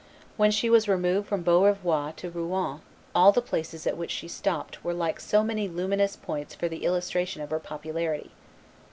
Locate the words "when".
0.35-0.49